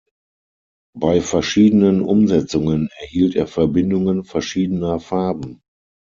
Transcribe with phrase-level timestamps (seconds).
[0.97, 5.61] Bei verschiedenen Umsetzungen erhielt er Verbindungen verschiedener Farben.